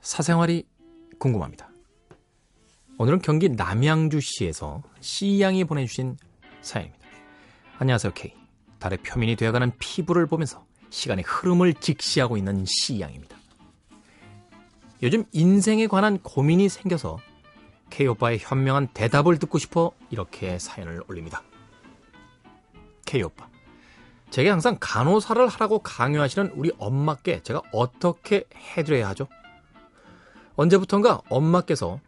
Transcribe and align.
사생활이 0.00 0.66
궁금합니다. 1.20 1.70
오늘은 2.98 3.20
경기 3.20 3.48
남양주시에서 3.48 4.82
C양이 5.00 5.62
보내주신 5.62 6.16
사연입니다. 6.60 7.06
안녕하세요, 7.78 8.14
K. 8.14 8.34
달의 8.80 8.98
표면이 8.98 9.36
되어가는 9.36 9.78
피부를 9.78 10.26
보면서 10.26 10.66
시간의 10.90 11.22
흐름을 11.24 11.74
직시하고 11.74 12.36
있는 12.36 12.64
C양입니다. 12.66 13.36
요즘 15.04 15.24
인생에 15.30 15.86
관한 15.86 16.18
고민이 16.18 16.68
생겨서 16.68 17.18
K오빠의 17.90 18.40
현명한 18.40 18.88
대답을 18.88 19.38
듣고 19.38 19.58
싶어 19.58 19.92
이렇게 20.10 20.58
사연을 20.58 21.04
올립니다. 21.06 21.44
K오빠. 23.06 23.48
제게 24.30 24.50
항상 24.50 24.76
간호사를 24.78 25.46
하라고 25.48 25.78
강요하시는 25.80 26.52
우리 26.54 26.70
엄마께 26.78 27.42
제가 27.42 27.62
어떻게 27.72 28.44
해드려야 28.54 29.08
하죠? 29.10 29.26
언제부턴가 30.56 31.22
엄마께서 31.28 32.00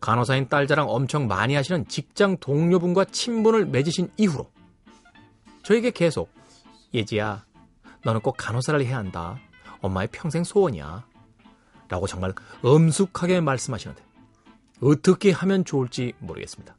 간호사인 0.00 0.48
딸 0.48 0.66
자랑 0.66 0.88
엄청 0.88 1.26
많이 1.26 1.54
하시는 1.54 1.88
직장 1.88 2.36
동료분과 2.38 3.06
친분을 3.06 3.66
맺으신 3.66 4.10
이후로 4.16 4.50
저에게 5.64 5.90
계속 5.90 6.30
예지야 6.94 7.44
너는 8.04 8.20
꼭 8.20 8.36
간호사를 8.38 8.84
해야 8.84 8.96
한다. 8.96 9.38
엄마의 9.80 10.08
평생 10.12 10.44
소원이야. 10.44 11.04
라고 11.88 12.06
정말 12.06 12.34
엄숙하게 12.62 13.40
말씀하시는데 13.40 14.02
어떻게 14.80 15.32
하면 15.32 15.64
좋을지 15.64 16.12
모르겠습니다. 16.18 16.76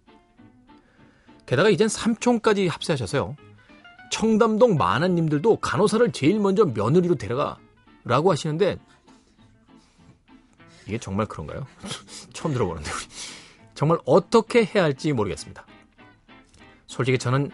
게다가 1.46 1.70
이젠 1.70 1.88
삼촌까지 1.88 2.68
합세하셔서요. 2.68 3.36
청담동 4.10 4.78
만화님들도 4.78 5.58
간호사를 5.58 6.12
제일 6.12 6.40
먼저 6.40 6.66
며느리로 6.66 7.16
데려가 7.16 7.58
라고 8.04 8.32
하시는데 8.32 8.78
이게 10.88 10.98
정말 10.98 11.26
그런가요? 11.28 11.66
처음 12.34 12.54
들어보는데 12.54 12.90
우리 12.90 13.00
정말 13.76 14.00
어떻게 14.06 14.66
해야 14.66 14.84
할지 14.84 15.14
모르겠습니다. 15.14 15.66
솔직히 16.88 17.18
저는 17.20 17.52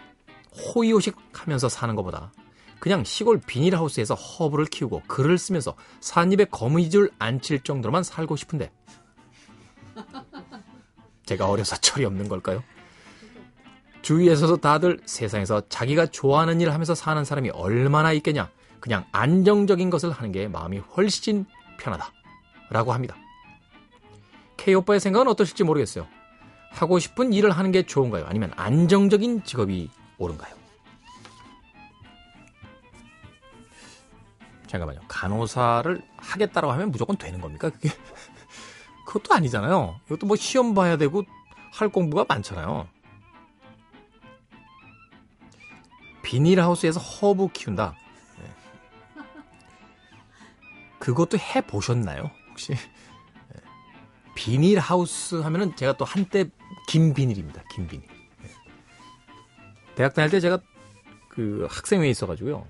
호의호식 0.74 1.16
하면서 1.32 1.68
사는 1.68 1.94
것보다 1.94 2.32
그냥 2.78 3.04
시골 3.04 3.38
비닐하우스에서 3.40 4.14
허브를 4.14 4.64
키우고 4.66 5.02
글을 5.06 5.38
쓰면서 5.38 5.76
산입에 6.00 6.46
거미줄 6.46 7.10
안 7.18 7.40
칠 7.40 7.60
정도로만 7.62 8.02
살고 8.02 8.36
싶은데 8.36 8.70
제가 11.26 11.48
어려서 11.48 11.76
철이 11.76 12.04
없는 12.04 12.28
걸까요? 12.28 12.62
주위에서도 14.06 14.58
다들 14.58 15.00
세상에서 15.04 15.62
자기가 15.68 16.06
좋아하는 16.06 16.60
일을 16.60 16.72
하면서 16.72 16.94
사는 16.94 17.24
사람이 17.24 17.50
얼마나 17.50 18.12
있겠냐. 18.12 18.48
그냥 18.78 19.04
안정적인 19.10 19.90
것을 19.90 20.12
하는 20.12 20.30
게 20.30 20.46
마음이 20.46 20.78
훨씬 20.78 21.44
편하다. 21.80 22.12
라고 22.70 22.92
합니다. 22.92 23.16
K오빠의 24.58 25.00
생각은 25.00 25.26
어떠실지 25.26 25.64
모르겠어요. 25.64 26.06
하고 26.70 27.00
싶은 27.00 27.32
일을 27.32 27.50
하는 27.50 27.72
게 27.72 27.82
좋은가요? 27.82 28.26
아니면 28.26 28.52
안정적인 28.54 29.42
직업이 29.42 29.90
옳은가요? 30.18 30.54
잠깐만요. 34.68 35.00
간호사를 35.08 36.00
하겠다라고 36.16 36.72
하면 36.74 36.92
무조건 36.92 37.16
되는 37.16 37.40
겁니까? 37.40 37.70
그게 37.70 37.88
그것도 39.04 39.34
아니잖아요. 39.34 39.98
이것도 40.06 40.28
뭐 40.28 40.36
시험 40.36 40.74
봐야 40.74 40.96
되고 40.96 41.24
할 41.72 41.88
공부가 41.88 42.24
많잖아요. 42.28 42.86
비닐하우스에서 46.26 46.98
허브 46.98 47.48
키운다. 47.52 47.94
네. 48.40 49.22
그것도 50.98 51.38
해 51.38 51.60
보셨나요? 51.60 52.32
혹시 52.50 52.72
네. 52.72 53.60
비닐하우스 54.34 55.36
하면은 55.36 55.76
제가 55.76 55.96
또 55.96 56.04
한때 56.04 56.46
김비닐입니다. 56.88 57.62
김비닐. 57.70 58.04
네. 58.42 58.50
대학 59.94 60.14
다닐 60.14 60.28
때 60.28 60.40
제가 60.40 60.58
그 61.28 61.68
학생회에 61.70 62.10
있어가지고요. 62.10 62.66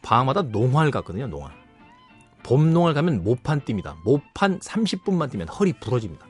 방학마다 0.00 0.40
농활 0.40 0.90
갔거든요. 0.90 1.26
농활. 1.26 1.52
봄 2.42 2.72
농활 2.72 2.94
가면 2.94 3.22
모판 3.22 3.60
뜁니다. 3.60 3.96
모판 4.02 4.60
30분만 4.60 5.30
뛰면 5.30 5.48
허리 5.48 5.74
부러집니다. 5.74 6.26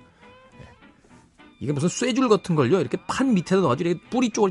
이게 1.60 1.72
무슨 1.72 1.88
쇠줄 1.88 2.28
같은 2.28 2.56
걸요. 2.56 2.80
이렇게 2.80 2.98
판 3.06 3.34
밑에다 3.34 3.60
넣어가지고 3.60 4.00
뿌리 4.10 4.30
쪽을 4.30 4.50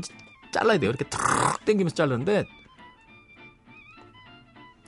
잘라야 0.52 0.78
돼요. 0.78 0.90
이렇게 0.90 1.04
탁 1.08 1.47
당기면서 1.72 1.94
자르는데 1.94 2.44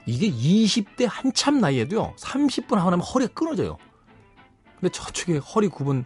이게 0.05 0.29
20대 0.29 1.07
한참 1.09 1.59
나이에도요. 1.61 2.15
30분 2.17 2.75
하고 2.75 2.89
나면 2.89 3.01
허리가 3.05 3.33
끊어져요. 3.33 3.77
근데 4.79 4.89
저쪽에 4.91 5.37
허리 5.37 5.67
굽은 5.67 6.05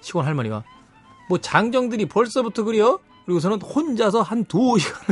시골 0.00 0.24
할머니가 0.24 0.64
뭐 1.28 1.38
장정들이 1.38 2.06
벌써부터 2.06 2.64
그래요? 2.64 3.00
그리고서는 3.26 3.60
혼자서 3.60 4.22
한 4.22 4.44
두 4.44 4.76
시간을 4.78 5.06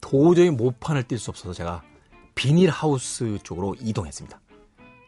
도저히 0.00 0.50
모판을 0.50 1.04
뛸 1.04 1.18
수 1.18 1.30
없어서 1.30 1.52
제가 1.54 1.82
비닐하우스 2.34 3.38
쪽으로 3.42 3.74
이동했습니다. 3.78 4.40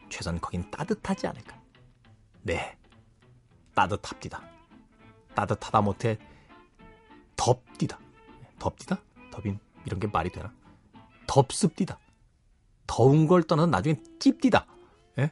최소한 0.09 0.39
거긴 0.39 0.69
따뜻하지 0.69 1.27
않을까. 1.27 1.59
네, 2.43 2.77
따뜻합니다. 3.73 4.41
따뜻하다 5.33 5.81
못해 5.81 6.17
덥디다. 7.43 7.99
덥디다? 8.59 9.01
덥인 9.31 9.59
이런 9.85 9.99
게 9.99 10.07
말이 10.07 10.31
되나? 10.31 10.53
덥습디다. 11.27 11.99
더운 12.87 13.27
걸 13.27 13.43
떠나서 13.43 13.67
나중에 13.67 14.01
찝디다. 14.19 14.65
예? 15.19 15.31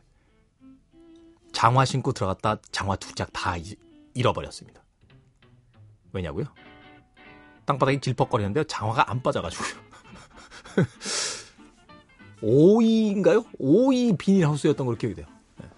장화 1.53 1.85
신고 1.85 2.11
들어갔다 2.11 2.57
장화 2.71 2.97
두 2.97 3.13
짝 3.15 3.29
다 3.31 3.55
잃어버렸습니다. 4.13 4.83
왜냐고요? 6.11 6.45
땅바닥이 7.65 8.01
질퍽거리는데 8.01 8.65
장화가 8.65 9.09
안 9.09 9.21
빠져가지고요. 9.23 9.81
오이인가요? 12.43 13.45
오이 13.59 14.17
비닐하우스였던 14.17 14.85
걸로 14.85 14.97
기억이 14.97 15.15
돼요. 15.15 15.27
네. 15.57 15.69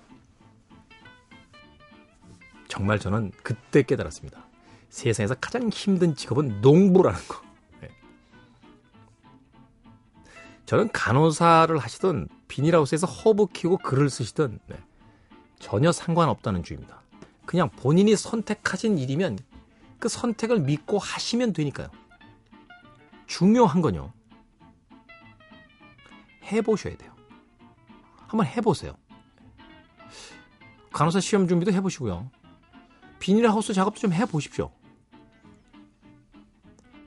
정말 2.68 2.98
저는 2.98 3.32
그때 3.44 3.84
깨달았습니다. 3.84 4.48
세상에서 4.94 5.34
가장 5.42 5.70
힘든 5.70 6.16
직업은 6.16 6.62
농부라는 6.62 7.20
거. 7.28 7.42
네. 7.82 7.90
저는 10.68 10.92
간호사를 10.92 11.76
하시던 11.80 12.28
비닐하우스에서 12.48 13.08
허브 13.08 13.48
키우고 13.48 13.80
글을 13.80 14.12
쓰시던 14.12 14.60
네. 14.68 14.78
전혀 15.58 15.92
상관없다는 15.92 16.62
주의입니다. 16.62 17.02
그냥 17.48 17.72
본인이 17.72 18.16
선택하신 18.16 19.00
일이면 19.00 19.40
그 19.98 20.10
선택을 20.10 20.60
믿고 20.60 21.00
하시면 21.00 21.54
되니까요. 21.54 21.90
중요한 23.26 23.82
건요. 23.82 24.14
해보셔야 26.44 26.96
돼요. 26.98 27.16
한번 28.28 28.46
해보세요. 28.46 28.96
간호사 30.92 31.20
시험 31.20 31.48
준비도 31.48 31.72
해보시고요. 31.72 32.30
비닐하우스 33.18 33.74
작업도 33.74 34.00
좀 34.00 34.14
해보십시오. 34.14 34.72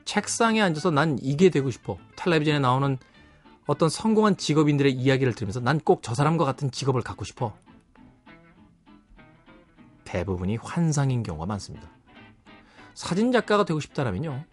책상에 0.07 0.61
앉아서 0.61 0.89
난 0.89 1.19
이게 1.21 1.49
되고 1.49 1.69
싶어. 1.69 1.97
텔레비전에 2.15 2.59
나오는 2.59 2.97
어떤 3.67 3.89
성공한 3.89 4.37
직업인들의 4.37 4.93
이야기를 4.93 5.33
들으면서 5.35 5.59
난 5.59 5.79
꼭 5.79 6.01
저 6.01 6.15
사람과 6.15 6.45
같은 6.45 6.71
직업을 6.71 7.01
갖고 7.01 7.25
싶어. 7.25 7.53
대부분이 10.05 10.55
환상인 10.55 11.23
경우가 11.23 11.45
많습니다. 11.45 11.89
사진 12.93 13.33
작가가 13.33 13.65
되고 13.65 13.81
싶다라면요. 13.81 14.45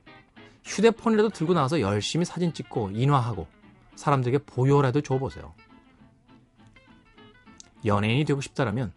휴대폰이라도 0.65 1.29
들고 1.29 1.55
나와서 1.55 1.81
열심히 1.81 2.25
사진 2.25 2.53
찍고 2.53 2.91
인화하고 2.91 3.47
사람들에게 3.95 4.39
보여라도 4.47 5.03
줘보세요. 5.03 5.55
연예인이 7.85 8.25
되고 8.25 8.41
싶다라면 8.41 8.93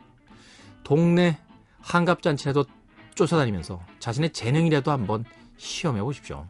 동네 0.83 1.37
한갑잔치라도 1.81 2.65
쫓아다니면서 3.13 3.79
자신의 3.99 4.31
재능이라도 4.33 4.91
한번 4.91 5.23
시험해 5.57 6.01
보십시오. 6.01 6.48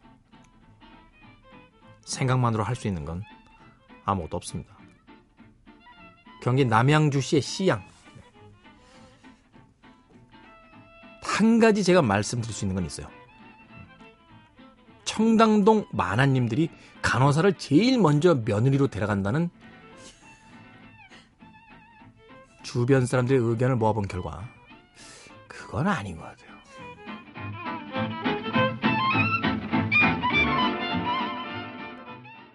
생각만으로 2.01 2.63
할 2.63 2.75
수 2.75 2.87
있는 2.87 3.03
건 3.05 3.23
아무것도 4.05 4.37
없습니다. 4.37 4.77
경기 6.41 6.63
남양주시의 6.65 7.41
시양. 7.41 7.83
한 11.21 11.59
가지 11.59 11.83
제가 11.83 12.01
말씀드릴 12.01 12.53
수 12.53 12.65
있는 12.65 12.75
건 12.75 12.85
있어요. 12.85 13.07
청담동 15.03 15.87
만화님들이 15.91 16.69
간호사를 17.01 17.57
제일 17.57 17.99
먼저 17.99 18.35
며느리로 18.35 18.87
데려간다는 18.87 19.49
주변 22.63 23.05
사람들의 23.05 23.39
의견을 23.41 23.75
모아본 23.77 24.07
결과 24.07 24.47
그건 25.47 25.87
아닌 25.87 26.17
것 26.17 26.23
같아요. 26.23 26.56